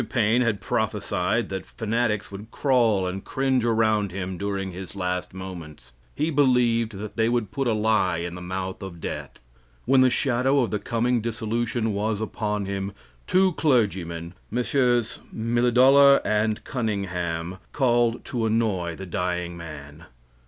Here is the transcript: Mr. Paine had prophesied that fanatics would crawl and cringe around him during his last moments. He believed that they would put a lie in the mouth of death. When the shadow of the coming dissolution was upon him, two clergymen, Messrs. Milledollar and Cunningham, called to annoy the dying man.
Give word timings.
Mr. 0.01 0.09
Paine 0.09 0.41
had 0.41 0.61
prophesied 0.61 1.49
that 1.49 1.63
fanatics 1.63 2.31
would 2.31 2.49
crawl 2.49 3.05
and 3.05 3.23
cringe 3.23 3.63
around 3.63 4.11
him 4.11 4.35
during 4.35 4.71
his 4.71 4.95
last 4.95 5.31
moments. 5.31 5.93
He 6.15 6.31
believed 6.31 6.93
that 6.97 7.17
they 7.17 7.29
would 7.29 7.51
put 7.51 7.67
a 7.67 7.73
lie 7.73 8.17
in 8.17 8.33
the 8.33 8.41
mouth 8.41 8.81
of 8.81 8.99
death. 8.99 9.39
When 9.85 10.01
the 10.01 10.09
shadow 10.09 10.61
of 10.61 10.71
the 10.71 10.79
coming 10.79 11.21
dissolution 11.21 11.93
was 11.93 12.19
upon 12.19 12.65
him, 12.65 12.93
two 13.27 13.53
clergymen, 13.53 14.33
Messrs. 14.49 15.19
Milledollar 15.31 16.19
and 16.25 16.63
Cunningham, 16.63 17.59
called 17.71 18.25
to 18.25 18.47
annoy 18.47 18.95
the 18.95 19.05
dying 19.05 19.55
man. 19.55 20.05